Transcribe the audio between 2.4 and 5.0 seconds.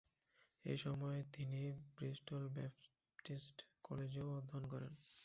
Baptist কলেজেও অধ্যয়ন করেন।